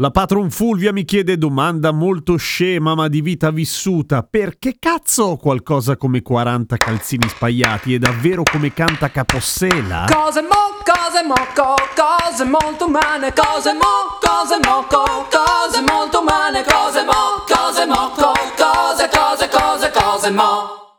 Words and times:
La 0.00 0.10
patron 0.10 0.50
Fulvia 0.50 0.92
mi 0.92 1.04
chiede 1.04 1.38
domanda 1.38 1.92
molto 1.92 2.34
scema 2.34 2.96
ma 2.96 3.06
di 3.06 3.20
vita 3.20 3.52
vissuta. 3.52 4.24
Perché 4.24 4.74
cazzo 4.76 5.22
ho 5.22 5.36
qualcosa 5.36 5.96
come 5.96 6.20
40 6.20 6.76
calzini 6.76 7.28
spaiati? 7.28 7.94
È 7.94 7.98
davvero 7.98 8.42
come 8.42 8.72
canta 8.72 9.12
Capossela? 9.12 10.06
Cose 10.12 10.42
mo, 10.42 10.82
cose 10.82 11.22
mo, 11.24 11.34
co, 11.54 11.76
cose 11.94 12.44
molto 12.44 12.86
umane, 12.86 13.32
cose 13.32 13.72
mo, 13.72 14.18
cose 14.18 14.58
mo, 14.64 14.84
co, 14.88 15.28
cose 15.30 15.80
molto 15.86 16.22
umane, 16.22 16.64
cose 16.64 17.04
mo, 17.04 17.44
cose 17.46 17.86
mo, 17.86 18.10
co, 18.16 18.32
cose, 18.56 19.08
cose, 19.08 19.48
cose, 19.48 19.90
cose 19.92 20.30
mo. 20.32 20.93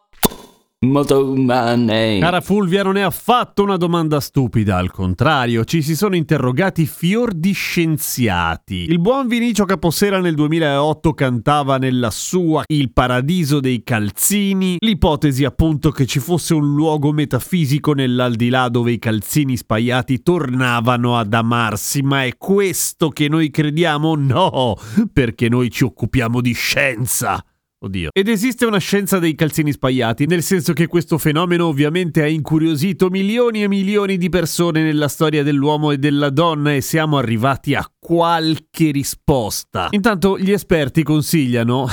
Molto 0.86 1.31
umane. 1.31 2.19
Cara 2.19 2.41
Fulvia, 2.41 2.83
non 2.83 2.97
è 2.97 3.02
affatto 3.02 3.64
una 3.64 3.78
domanda 3.78 4.19
stupida, 4.19 4.78
al 4.78 4.92
contrario, 4.92 5.64
ci 5.66 5.81
si 5.81 5.95
sono 5.95 6.16
interrogati 6.16 6.86
fior 6.86 7.33
di 7.33 7.52
scienziati. 7.52 8.86
Il 8.88 9.00
buon 9.00 9.27
Vinicio 9.27 9.66
Capossera 9.66 10.19
nel 10.19 10.36
2008 10.36 11.14
cantava 11.14 11.77
nella 11.77 12.11
sua 12.11 12.64
Il 12.67 12.92
paradiso 12.92 13.59
dei 13.59 13.83
calzini, 13.83 14.77
l'ipotesi 14.80 15.44
appunto 15.44 15.92
che 15.92 16.05
ci 16.05 16.19
fosse 16.19 16.53
un 16.53 16.73
luogo 16.75 17.11
metafisico 17.11 17.94
nell'aldilà 17.94 18.70
dove 18.70 18.92
i 18.92 18.99
calzini 18.99 19.58
spaiati 19.58 20.22
tornavano 20.22 21.17
ad 21.17 21.33
amarsi, 21.33 22.02
ma 22.02 22.23
è 22.23 22.38
questo 22.38 23.09
che 23.09 23.27
noi 23.27 23.49
crediamo? 23.49 24.16
No, 24.16 24.75
perché 25.11 25.49
noi 25.49 25.70
ci 25.72 25.83
occupiamo 25.83 26.42
di 26.42 26.53
scienza. 26.53 27.44
Oddio. 27.86 28.09
Ed 28.11 28.28
esiste 28.28 28.66
una 28.66 28.80
scienza 28.80 29.19
dei 29.19 29.36
calzini 29.36 29.72
spaiati, 29.72 30.25
nel 30.25 30.41
senso 30.41 30.73
che 30.73 30.88
questo 30.88 31.19
fenomeno 31.19 31.67
ovviamente 31.67 32.23
ha 32.23 32.27
incuriosito 32.27 33.09
milioni 33.09 33.61
e 33.61 33.67
milioni 33.67 34.17
di 34.17 34.27
persone 34.30 34.81
nella 34.81 35.08
storia 35.08 35.44
dell'uomo 35.44 35.92
e 35.92 36.00
della 36.00 36.31
donna 36.31 36.73
e 36.73 36.81
siamo 36.81 37.19
arrivati 37.19 37.75
a 37.75 37.88
qualche 38.00 38.89
risposta. 38.89 39.89
Intanto 39.92 40.39
gli 40.39 40.52
esperti 40.52 41.03
consigliano 41.03 41.88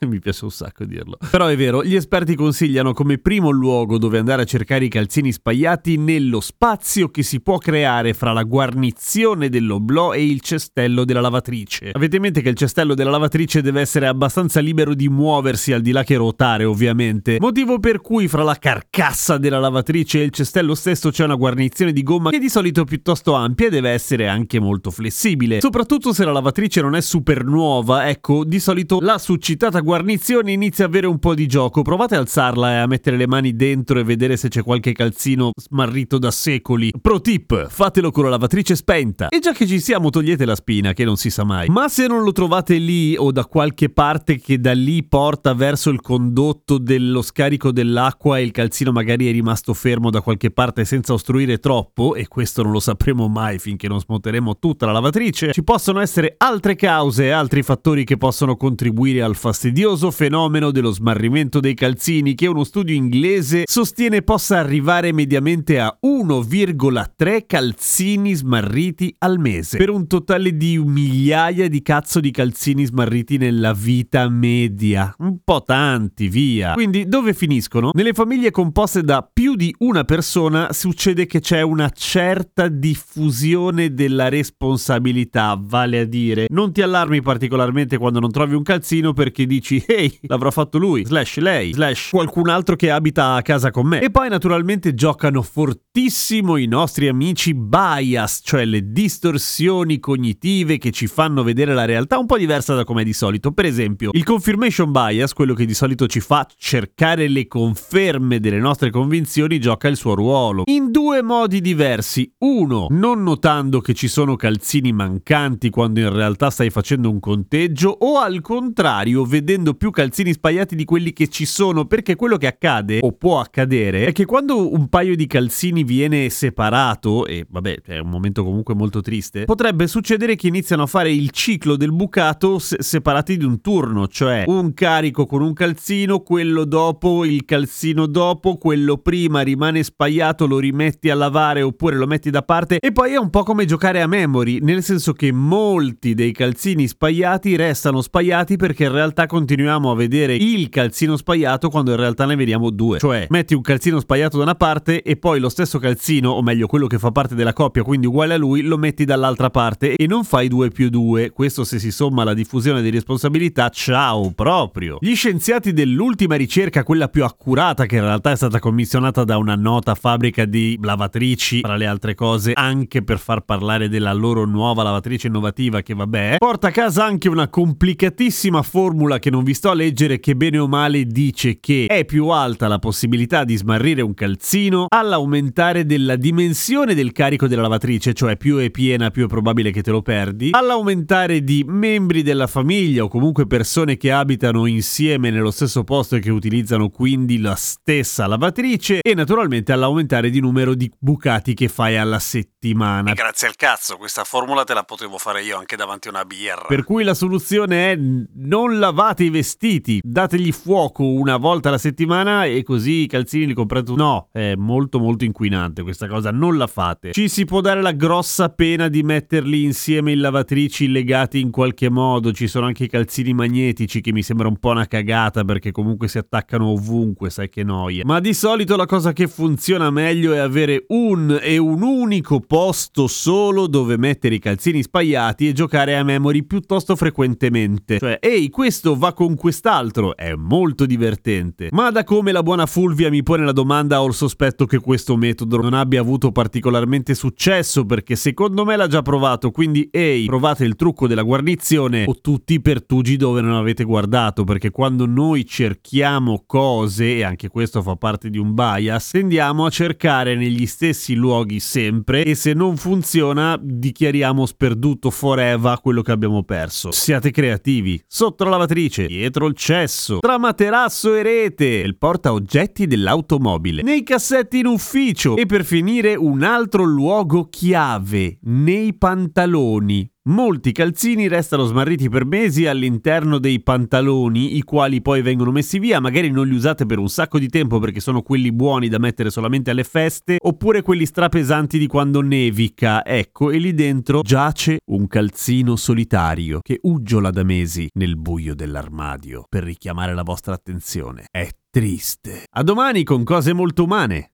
mi 0.06 0.18
piace 0.20 0.44
un 0.44 0.50
sacco 0.50 0.84
dirlo. 0.84 1.18
Però 1.30 1.46
è 1.46 1.56
vero, 1.56 1.82
gli 1.82 1.94
esperti 1.94 2.34
consigliano 2.34 2.92
come 2.92 3.18
primo 3.18 3.50
luogo 3.50 3.98
dove 3.98 4.18
andare 4.18 4.42
a 4.42 4.44
cercare 4.44 4.84
i 4.84 4.88
calzini 4.88 5.32
spaiati 5.32 5.96
nello 5.96 6.40
spazio 6.40 7.08
che 7.08 7.22
si 7.22 7.40
può 7.40 7.58
creare 7.58 8.14
fra 8.14 8.32
la 8.32 8.42
guarnizione 8.42 9.48
dell'oblò 9.48 10.12
e 10.12 10.24
il 10.24 10.40
cestello 10.40 11.04
della 11.04 11.20
lavatrice. 11.20 11.90
Avete 11.92 12.16
in 12.16 12.22
mente 12.22 12.42
che 12.42 12.48
il 12.50 12.56
cestello 12.56 12.94
della 12.94 13.10
lavatrice 13.10 13.62
deve 13.62 13.80
essere 13.80 14.06
abbastanza 14.06 14.60
libero 14.60 14.94
di 14.94 15.08
muoversi 15.08 15.72
al 15.72 15.80
di 15.80 15.92
là 15.92 16.04
che 16.04 16.16
ruotare, 16.16 16.64
ovviamente. 16.64 17.38
Motivo 17.40 17.78
per 17.78 18.00
cui 18.00 18.28
fra 18.28 18.42
la 18.42 18.56
carcassa 18.56 19.38
della 19.38 19.58
lavatrice 19.58 20.20
e 20.20 20.24
il 20.24 20.30
cestello 20.30 20.74
stesso 20.74 21.10
c'è 21.10 21.24
una 21.24 21.34
guarnizione 21.34 21.92
di 21.92 22.02
gomma 22.02 22.30
che 22.30 22.38
di 22.38 22.48
solito 22.48 22.82
è 22.82 22.84
piuttosto 22.84 23.34
ampia 23.34 23.66
e 23.66 23.70
deve 23.70 23.90
essere 23.90 24.28
anche 24.28 24.60
molto 24.60 24.90
flessibile. 24.90 25.60
Soprattutto 25.60 26.12
se 26.12 26.24
la 26.24 26.32
lavatrice 26.32 26.80
non 26.80 26.94
è 26.94 27.00
super 27.00 27.44
nuova, 27.44 28.08
ecco, 28.08 28.44
di 28.44 28.60
solito 28.60 28.98
la 29.00 29.18
succitata 29.18 29.80
guarnizione 29.88 30.52
inizia 30.52 30.84
a 30.84 30.88
avere 30.88 31.06
un 31.06 31.18
po' 31.18 31.34
di 31.34 31.46
gioco. 31.46 31.80
Provate 31.80 32.14
a 32.14 32.18
alzarla 32.18 32.72
e 32.72 32.76
a 32.76 32.86
mettere 32.86 33.16
le 33.16 33.26
mani 33.26 33.56
dentro 33.56 33.98
e 33.98 34.04
vedere 34.04 34.36
se 34.36 34.48
c'è 34.48 34.62
qualche 34.62 34.92
calzino 34.92 35.52
smarrito 35.56 36.18
da 36.18 36.30
secoli. 36.30 36.92
Pro 37.00 37.22
tip, 37.22 37.68
fatelo 37.70 38.10
con 38.10 38.24
la 38.24 38.28
lavatrice 38.28 38.76
spenta. 38.76 39.28
E 39.28 39.38
già 39.38 39.52
che 39.52 39.66
ci 39.66 39.80
siamo, 39.80 40.10
togliete 40.10 40.44
la 40.44 40.56
spina, 40.56 40.92
che 40.92 41.06
non 41.06 41.16
si 41.16 41.30
sa 41.30 41.42
mai. 41.42 41.68
Ma 41.70 41.88
se 41.88 42.06
non 42.06 42.22
lo 42.22 42.32
trovate 42.32 42.76
lì 42.76 43.16
o 43.16 43.32
da 43.32 43.46
qualche 43.46 43.88
parte 43.88 44.38
che 44.38 44.60
da 44.60 44.74
lì 44.74 45.02
porta 45.04 45.54
verso 45.54 45.88
il 45.88 46.02
condotto 46.02 46.76
dello 46.76 47.22
scarico 47.22 47.72
dell'acqua 47.72 48.36
e 48.36 48.42
il 48.42 48.50
calzino 48.50 48.92
magari 48.92 49.26
è 49.26 49.32
rimasto 49.32 49.72
fermo 49.72 50.10
da 50.10 50.20
qualche 50.20 50.50
parte 50.50 50.84
senza 50.84 51.14
ostruire 51.14 51.60
troppo, 51.60 52.14
e 52.14 52.28
questo 52.28 52.62
non 52.62 52.72
lo 52.72 52.80
sapremo 52.80 53.26
mai 53.28 53.58
finché 53.58 53.88
non 53.88 54.00
smonteremo 54.00 54.58
tutta 54.58 54.84
la 54.84 54.92
lavatrice, 54.92 55.54
ci 55.54 55.64
possono 55.64 56.00
essere 56.00 56.34
altre 56.36 56.76
cause 56.76 57.24
e 57.24 57.30
altri 57.30 57.62
fattori 57.62 58.04
che 58.04 58.18
possono 58.18 58.54
contribuire 58.54 59.22
al 59.22 59.34
fastidioso 59.78 60.10
fenomeno 60.10 60.72
dello 60.72 60.90
smarrimento 60.90 61.60
dei 61.60 61.74
calzini 61.74 62.34
che 62.34 62.48
uno 62.48 62.64
studio 62.64 62.96
inglese 62.96 63.62
sostiene 63.64 64.22
possa 64.22 64.58
arrivare 64.58 65.12
mediamente 65.12 65.78
a 65.78 65.96
1,3 66.04 67.44
calzini 67.46 68.34
smarriti 68.34 69.14
al 69.18 69.38
mese, 69.38 69.78
per 69.78 69.90
un 69.90 70.08
totale 70.08 70.56
di 70.56 70.78
migliaia 70.78 71.68
di 71.68 71.80
cazzo 71.80 72.18
di 72.18 72.32
calzini 72.32 72.86
smarriti 72.86 73.36
nella 73.36 73.72
vita 73.72 74.28
media. 74.28 75.14
Un 75.18 75.38
po' 75.44 75.62
tanti, 75.62 76.26
via. 76.26 76.72
Quindi 76.72 77.06
dove 77.06 77.32
finiscono? 77.32 77.90
Nelle 77.92 78.14
famiglie 78.14 78.50
composte 78.50 79.02
da 79.02 79.28
più 79.32 79.54
di 79.54 79.72
una 79.78 80.02
persona 80.02 80.72
succede 80.72 81.26
che 81.26 81.38
c'è 81.38 81.62
una 81.62 81.88
certa 81.90 82.66
diffusione 82.66 83.94
della 83.94 84.28
responsabilità, 84.28 85.56
vale 85.56 86.00
a 86.00 86.04
dire, 86.04 86.46
non 86.50 86.72
ti 86.72 86.82
allarmi 86.82 87.22
particolarmente 87.22 87.96
quando 87.96 88.18
non 88.18 88.32
trovi 88.32 88.56
un 88.56 88.64
calzino 88.64 89.12
perché 89.12 89.46
dici 89.46 89.67
ehi, 89.76 90.18
l'avrà 90.22 90.50
fatto 90.50 90.78
lui, 90.78 91.04
slash 91.04 91.38
lei, 91.38 91.72
slash 91.72 92.10
qualcun 92.10 92.48
altro 92.48 92.76
che 92.76 92.90
abita 92.90 93.34
a 93.34 93.42
casa 93.42 93.70
con 93.70 93.86
me. 93.86 94.00
E 94.00 94.10
poi 94.10 94.28
naturalmente 94.28 94.94
giocano 94.94 95.42
fortissimo 95.42 96.56
i 96.56 96.66
nostri 96.66 97.08
amici 97.08 97.54
bias, 97.54 98.40
cioè 98.42 98.64
le 98.64 98.90
distorsioni 98.90 99.98
cognitive 99.98 100.78
che 100.78 100.90
ci 100.90 101.06
fanno 101.06 101.42
vedere 101.42 101.74
la 101.74 101.84
realtà 101.84 102.18
un 102.18 102.26
po' 102.26 102.38
diversa 102.38 102.74
da 102.74 102.84
come 102.84 103.02
è 103.02 103.04
di 103.04 103.12
solito. 103.12 103.52
Per 103.52 103.64
esempio, 103.64 104.10
il 104.12 104.24
confirmation 104.24 104.90
bias, 104.90 105.32
quello 105.32 105.54
che 105.54 105.66
di 105.66 105.74
solito 105.74 106.06
ci 106.06 106.20
fa 106.20 106.46
cercare 106.56 107.28
le 107.28 107.46
conferme 107.46 108.40
delle 108.40 108.58
nostre 108.58 108.90
convinzioni, 108.90 109.60
gioca 109.60 109.88
il 109.88 109.96
suo 109.96 110.14
ruolo. 110.14 110.62
In 110.66 110.90
due 110.90 111.22
modi 111.22 111.60
diversi. 111.60 112.32
Uno, 112.38 112.86
non 112.90 113.22
notando 113.22 113.80
che 113.80 113.94
ci 113.94 114.08
sono 114.08 114.36
calzini 114.36 114.92
mancanti 114.92 115.70
quando 115.70 116.00
in 116.00 116.12
realtà 116.12 116.50
stai 116.50 116.70
facendo 116.70 117.10
un 117.10 117.20
conteggio, 117.20 117.90
o 117.90 118.18
al 118.18 118.40
contrario, 118.40 119.24
vedendo 119.24 119.57
più 119.74 119.90
calzini 119.90 120.32
spaiati 120.32 120.74
di 120.74 120.84
quelli 120.84 121.12
che 121.12 121.28
ci 121.28 121.44
sono, 121.44 121.86
perché 121.86 122.16
quello 122.16 122.36
che 122.36 122.46
accade, 122.46 123.00
o 123.02 123.12
può 123.12 123.40
accadere, 123.40 124.06
è 124.06 124.12
che 124.12 124.24
quando 124.24 124.72
un 124.72 124.88
paio 124.88 125.16
di 125.16 125.26
calzini 125.26 125.84
viene 125.84 126.28
separato, 126.30 127.26
e 127.26 127.46
vabbè, 127.48 127.82
è 127.84 127.98
un 127.98 128.08
momento 128.08 128.44
comunque 128.44 128.74
molto 128.74 129.00
triste, 129.00 129.44
potrebbe 129.44 129.86
succedere 129.86 130.36
che 130.36 130.46
iniziano 130.46 130.82
a 130.82 130.86
fare 130.86 131.12
il 131.12 131.30
ciclo 131.30 131.76
del 131.76 131.92
bucato 131.92 132.58
se- 132.58 132.76
separati 132.80 133.36
di 133.36 133.44
un 133.44 133.60
turno, 133.60 134.08
cioè 134.08 134.44
un 134.46 134.74
carico 134.74 135.26
con 135.26 135.42
un 135.42 135.52
calzino, 135.52 136.20
quello 136.20 136.64
dopo, 136.64 137.24
il 137.24 137.44
calzino 137.44 138.06
dopo, 138.06 138.56
quello 138.56 138.98
prima 138.98 139.40
rimane 139.40 139.82
spaiato, 139.82 140.46
lo 140.46 140.58
rimetti 140.58 141.10
a 141.10 141.14
lavare 141.14 141.62
oppure 141.62 141.96
lo 141.96 142.06
metti 142.06 142.30
da 142.30 142.42
parte, 142.42 142.78
e 142.78 142.92
poi 142.92 143.12
è 143.12 143.18
un 143.18 143.30
po' 143.30 143.42
come 143.42 143.64
giocare 143.64 144.00
a 144.00 144.06
memory, 144.06 144.58
nel 144.60 144.82
senso 144.82 145.12
che 145.12 145.32
molti 145.32 146.14
dei 146.14 146.32
calzini 146.32 146.86
spaiati 146.86 147.56
restano 147.56 148.00
spaiati 148.00 148.56
perché 148.56 148.84
in 148.84 148.92
realtà 148.92 149.26
continuiamo 149.48 149.90
a 149.90 149.94
vedere 149.94 150.34
il 150.34 150.68
calzino 150.68 151.16
spaiato 151.16 151.70
quando 151.70 151.92
in 151.92 151.96
realtà 151.96 152.26
ne 152.26 152.36
vediamo 152.36 152.68
due. 152.68 152.98
Cioè, 152.98 153.28
metti 153.30 153.54
un 153.54 153.62
calzino 153.62 153.98
spaiato 153.98 154.36
da 154.36 154.42
una 154.42 154.54
parte 154.54 155.00
e 155.00 155.16
poi 155.16 155.40
lo 155.40 155.48
stesso 155.48 155.78
calzino, 155.78 156.32
o 156.32 156.42
meglio 156.42 156.66
quello 156.66 156.86
che 156.86 156.98
fa 156.98 157.10
parte 157.12 157.34
della 157.34 157.54
coppia, 157.54 157.82
quindi 157.82 158.06
uguale 158.06 158.34
a 158.34 158.36
lui, 158.36 158.60
lo 158.60 158.76
metti 158.76 159.06
dall'altra 159.06 159.48
parte 159.48 159.96
e 159.96 160.06
non 160.06 160.24
fai 160.24 160.48
due 160.48 160.68
più 160.68 160.90
due. 160.90 161.30
Questo 161.30 161.64
se 161.64 161.78
si 161.78 161.90
somma 161.90 162.20
alla 162.22 162.34
diffusione 162.34 162.82
di 162.82 162.90
responsabilità, 162.90 163.70
ciao 163.70 164.30
proprio. 164.32 164.98
Gli 165.00 165.14
scienziati 165.14 165.72
dell'ultima 165.72 166.36
ricerca, 166.36 166.82
quella 166.82 167.08
più 167.08 167.24
accurata, 167.24 167.86
che 167.86 167.96
in 167.96 168.02
realtà 168.02 168.32
è 168.32 168.36
stata 168.36 168.58
commissionata 168.58 169.24
da 169.24 169.38
una 169.38 169.54
nota 169.54 169.94
fabbrica 169.94 170.44
di 170.44 170.78
lavatrici, 170.82 171.62
tra 171.62 171.76
le 171.76 171.86
altre 171.86 172.14
cose, 172.14 172.52
anche 172.52 173.02
per 173.02 173.18
far 173.18 173.46
parlare 173.46 173.88
della 173.88 174.12
loro 174.12 174.44
nuova 174.44 174.82
lavatrice 174.82 175.28
innovativa 175.28 175.80
che 175.80 175.94
vabbè, 175.94 176.36
porta 176.36 176.68
a 176.68 176.70
casa 176.70 177.06
anche 177.06 177.30
una 177.30 177.48
complicatissima 177.48 178.60
formula 178.60 179.18
che 179.18 179.30
non 179.30 179.36
non 179.38 179.46
vi 179.46 179.54
sto 179.54 179.70
a 179.70 179.74
leggere 179.74 180.18
che 180.18 180.34
bene 180.34 180.58
o 180.58 180.66
male 180.66 181.04
dice 181.04 181.60
che 181.60 181.86
è 181.86 182.04
più 182.04 182.26
alta 182.26 182.66
la 182.66 182.80
possibilità 182.80 183.44
di 183.44 183.54
smarrire 183.54 184.02
un 184.02 184.12
calzino 184.12 184.86
all'aumentare 184.88 185.86
della 185.86 186.16
dimensione 186.16 186.92
del 186.92 187.12
carico 187.12 187.46
della 187.46 187.62
lavatrice, 187.62 188.14
cioè 188.14 188.36
più 188.36 188.56
è 188.56 188.72
piena 188.72 189.12
più 189.12 189.26
è 189.26 189.28
probabile 189.28 189.70
che 189.70 189.80
te 189.80 189.92
lo 189.92 190.02
perdi, 190.02 190.48
all'aumentare 190.50 191.44
di 191.44 191.64
membri 191.64 192.22
della 192.22 192.48
famiglia 192.48 193.04
o 193.04 193.08
comunque 193.08 193.46
persone 193.46 193.96
che 193.96 194.10
abitano 194.10 194.66
insieme 194.66 195.30
nello 195.30 195.52
stesso 195.52 195.84
posto 195.84 196.16
e 196.16 196.18
che 196.18 196.30
utilizzano 196.30 196.88
quindi 196.88 197.38
la 197.38 197.54
stessa 197.54 198.26
lavatrice 198.26 198.98
e 199.00 199.14
naturalmente 199.14 199.70
all'aumentare 199.70 200.30
di 200.30 200.40
numero 200.40 200.74
di 200.74 200.90
bucati 200.98 201.54
che 201.54 201.68
fai 201.68 201.96
alla 201.96 202.18
settimana. 202.18 202.57
E 202.60 202.72
grazie 203.14 203.46
al 203.46 203.54
cazzo, 203.54 203.96
questa 203.96 204.24
formula 204.24 204.64
te 204.64 204.74
la 204.74 204.82
potevo 204.82 205.16
fare 205.16 205.44
io 205.44 205.56
anche 205.56 205.76
davanti 205.76 206.08
a 206.08 206.10
una 206.10 206.24
birra. 206.24 206.64
Per 206.66 206.82
cui 206.82 207.04
la 207.04 207.14
soluzione 207.14 207.92
è 207.92 207.98
non 208.34 208.80
lavate 208.80 209.22
i 209.22 209.30
vestiti, 209.30 210.00
dategli 210.02 210.50
fuoco 210.50 211.04
una 211.04 211.36
volta 211.36 211.68
alla 211.68 211.78
settimana 211.78 212.46
e 212.46 212.64
così 212.64 213.02
i 213.02 213.06
calzini 213.06 213.46
li 213.46 213.54
comprate. 213.54 213.92
No, 213.92 214.28
è 214.32 214.56
molto 214.56 214.98
molto 214.98 215.24
inquinante 215.24 215.84
questa 215.84 216.08
cosa, 216.08 216.32
non 216.32 216.56
la 216.56 216.66
fate. 216.66 217.12
Ci 217.12 217.28
si 217.28 217.44
può 217.44 217.60
dare 217.60 217.80
la 217.80 217.92
grossa 217.92 218.48
pena 218.48 218.88
di 218.88 219.04
metterli 219.04 219.62
insieme 219.62 220.10
in 220.10 220.20
lavatrici 220.20 220.88
legati 220.88 221.38
in 221.38 221.52
qualche 221.52 221.88
modo, 221.88 222.32
ci 222.32 222.48
sono 222.48 222.66
anche 222.66 222.82
i 222.82 222.88
calzini 222.88 223.34
magnetici 223.34 224.00
che 224.00 224.10
mi 224.10 224.24
sembra 224.24 224.48
un 224.48 224.58
po' 224.58 224.70
una 224.70 224.88
cagata 224.88 225.44
perché 225.44 225.70
comunque 225.70 226.08
si 226.08 226.18
attaccano 226.18 226.70
ovunque, 226.70 227.30
sai 227.30 227.48
che 227.50 227.62
noia. 227.62 228.02
Ma 228.04 228.18
di 228.18 228.34
solito 228.34 228.74
la 228.74 228.86
cosa 228.86 229.12
che 229.12 229.28
funziona 229.28 229.90
meglio 229.90 230.32
è 230.32 230.38
avere 230.38 230.86
un 230.88 231.38
e 231.40 231.56
un 231.56 231.82
unico 231.82 232.46
posto 232.48 233.08
solo 233.08 233.66
dove 233.66 233.98
mettere 233.98 234.36
i 234.36 234.38
calzini 234.38 234.82
spaiati 234.82 235.46
e 235.46 235.52
giocare 235.52 235.96
a 235.96 236.02
memory 236.02 236.44
piuttosto 236.44 236.96
frequentemente. 236.96 237.98
Cioè, 237.98 238.18
ehi, 238.22 238.48
questo 238.48 238.96
va 238.96 239.12
con 239.12 239.36
quest'altro, 239.36 240.16
è 240.16 240.32
molto 240.34 240.86
divertente. 240.86 241.68
Ma 241.72 241.90
da 241.90 242.04
come 242.04 242.32
la 242.32 242.42
buona 242.42 242.64
Fulvia 242.64 243.10
mi 243.10 243.22
pone 243.22 243.44
la 243.44 243.52
domanda 243.52 244.00
ho 244.00 244.06
il 244.06 244.14
sospetto 244.14 244.64
che 244.64 244.78
questo 244.78 245.14
metodo 245.16 245.60
non 245.60 245.74
abbia 245.74 246.00
avuto 246.00 246.32
particolarmente 246.32 247.14
successo 247.14 247.84
perché 247.84 248.16
secondo 248.16 248.64
me 248.64 248.76
l'ha 248.76 248.86
già 248.86 249.02
provato, 249.02 249.50
quindi 249.50 249.86
ehi, 249.92 250.24
provate 250.24 250.64
il 250.64 250.74
trucco 250.74 251.06
della 251.06 251.22
guarnizione 251.22 252.04
o 252.06 252.16
tutti 252.18 252.54
i 252.54 252.62
pertugi 252.62 253.18
dove 253.18 253.42
non 253.42 253.52
avete 253.52 253.84
guardato, 253.84 254.44
perché 254.44 254.70
quando 254.70 255.04
noi 255.04 255.44
cerchiamo 255.44 256.44
cose, 256.46 257.16
e 257.16 257.24
anche 257.24 257.48
questo 257.48 257.82
fa 257.82 257.96
parte 257.96 258.30
di 258.30 258.38
un 258.38 258.54
bias, 258.54 259.10
tendiamo 259.10 259.66
a 259.66 259.70
cercare 259.70 260.34
negli 260.34 260.64
stessi 260.64 261.14
luoghi 261.14 261.60
sempre 261.60 262.24
e 262.24 262.36
se 262.38 262.52
non 262.52 262.76
funziona 262.76 263.58
dichiariamo 263.60 264.46
sperduto 264.46 265.10
forever 265.10 265.80
quello 265.80 266.02
che 266.02 266.12
abbiamo 266.12 266.44
perso. 266.44 266.92
Siate 266.92 267.32
creativi, 267.32 268.00
sotto 268.06 268.44
la 268.44 268.50
lavatrice, 268.50 269.06
dietro 269.06 269.46
il 269.46 269.54
cesso, 269.56 270.20
tra 270.20 270.38
materasso 270.38 271.16
e 271.16 271.22
rete, 271.24 271.64
il 271.64 271.98
porta 271.98 272.32
oggetti 272.32 272.86
dell'automobile, 272.86 273.82
nei 273.82 274.04
cassetti 274.04 274.60
in 274.60 274.66
ufficio 274.66 275.34
e 275.34 275.46
per 275.46 275.64
finire 275.64 276.14
un 276.14 276.44
altro 276.44 276.84
luogo 276.84 277.48
chiave, 277.48 278.38
nei 278.42 278.96
pantaloni. 278.96 280.08
Molti 280.28 280.72
calzini 280.72 281.26
restano 281.26 281.64
smarriti 281.64 282.10
per 282.10 282.26
mesi 282.26 282.66
all'interno 282.66 283.38
dei 283.38 283.62
pantaloni, 283.62 284.58
i 284.58 284.62
quali 284.62 285.00
poi 285.00 285.22
vengono 285.22 285.50
messi 285.50 285.78
via, 285.78 286.00
magari 286.00 286.30
non 286.30 286.46
li 286.46 286.54
usate 286.54 286.84
per 286.84 286.98
un 286.98 287.08
sacco 287.08 287.38
di 287.38 287.48
tempo 287.48 287.78
perché 287.78 288.00
sono 288.00 288.20
quelli 288.20 288.52
buoni 288.52 288.88
da 288.88 288.98
mettere 288.98 289.30
solamente 289.30 289.70
alle 289.70 289.84
feste, 289.84 290.36
oppure 290.38 290.82
quelli 290.82 291.06
strapesanti 291.06 291.78
di 291.78 291.86
quando 291.86 292.20
nevica. 292.20 293.06
Ecco, 293.06 293.50
e 293.50 293.56
lì 293.56 293.72
dentro 293.72 294.20
giace 294.20 294.80
un 294.90 295.06
calzino 295.06 295.76
solitario 295.76 296.58
che 296.60 296.78
uggiola 296.82 297.30
da 297.30 297.42
mesi 297.42 297.88
nel 297.94 298.18
buio 298.18 298.54
dell'armadio 298.54 299.44
per 299.48 299.62
richiamare 299.62 300.12
la 300.12 300.24
vostra 300.24 300.52
attenzione. 300.52 301.24
È 301.30 301.48
triste. 301.70 302.44
A 302.50 302.62
domani 302.62 303.02
con 303.02 303.24
cose 303.24 303.54
molto 303.54 303.84
umane. 303.84 304.32